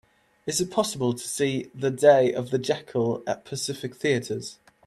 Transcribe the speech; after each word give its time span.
Is 0.47 0.59
it 0.59 0.71
possible 0.71 1.13
to 1.13 1.27
see 1.27 1.69
The 1.75 1.91
Day 1.91 2.33
of 2.33 2.49
the 2.49 2.57
Jackal 2.57 3.21
at 3.27 3.45
Pacific 3.45 3.93
Theatres 3.95 4.57